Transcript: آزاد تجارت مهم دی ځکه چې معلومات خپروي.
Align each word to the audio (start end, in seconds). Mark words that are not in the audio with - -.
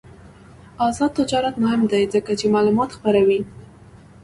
آزاد 0.85 1.11
تجارت 1.19 1.55
مهم 1.63 1.81
دی 1.91 2.03
ځکه 2.13 2.31
چې 2.39 2.45
معلومات 2.55 2.89
خپروي. 2.97 3.39